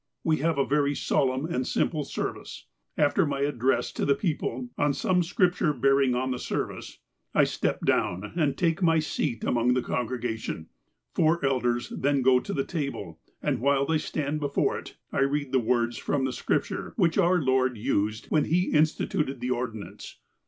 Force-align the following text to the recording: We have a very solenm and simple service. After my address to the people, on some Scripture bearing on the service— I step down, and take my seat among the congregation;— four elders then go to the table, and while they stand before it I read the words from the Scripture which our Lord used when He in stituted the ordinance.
We 0.23 0.37
have 0.37 0.57
a 0.57 0.65
very 0.65 0.95
solenm 0.95 1.45
and 1.45 1.67
simple 1.67 2.03
service. 2.03 2.65
After 2.97 3.23
my 3.23 3.41
address 3.41 3.91
to 3.91 4.03
the 4.03 4.15
people, 4.15 4.69
on 4.75 4.93
some 4.95 5.21
Scripture 5.21 5.73
bearing 5.73 6.15
on 6.15 6.31
the 6.31 6.39
service— 6.39 6.97
I 7.35 7.43
step 7.43 7.85
down, 7.85 8.33
and 8.35 8.57
take 8.57 8.81
my 8.81 8.97
seat 8.97 9.43
among 9.43 9.75
the 9.75 9.83
congregation;— 9.83 10.69
four 11.13 11.45
elders 11.45 11.89
then 11.95 12.23
go 12.23 12.39
to 12.39 12.51
the 12.51 12.63
table, 12.65 13.19
and 13.43 13.61
while 13.61 13.85
they 13.85 13.99
stand 13.99 14.39
before 14.39 14.79
it 14.79 14.97
I 15.11 15.19
read 15.19 15.51
the 15.51 15.59
words 15.59 15.99
from 15.99 16.25
the 16.25 16.33
Scripture 16.33 16.93
which 16.95 17.19
our 17.19 17.39
Lord 17.39 17.77
used 17.77 18.25
when 18.31 18.45
He 18.45 18.73
in 18.73 18.85
stituted 18.85 19.39
the 19.39 19.51
ordinance. 19.51 20.17